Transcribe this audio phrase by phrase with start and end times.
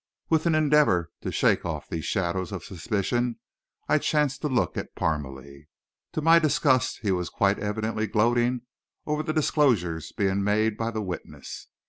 [0.29, 3.37] With an endeavor to shake off these shadows of suspicion,
[3.87, 5.67] I chanced to look at Parmalee.
[6.13, 8.61] To my disgust, he was quite evidently gloating
[9.05, 11.67] over the disclosures being made by the witness.